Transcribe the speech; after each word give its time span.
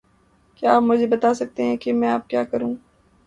کیا 0.55 0.75
آپ 0.75 0.81
مجھے 0.81 1.07
بتا 1.07 1.33
سکتے 1.33 1.63
ہے 1.63 1.77
کہ 1.77 1.93
میں 1.93 2.11
اب 2.11 2.27
کیا 2.27 2.43
کروں؟ 2.43 2.73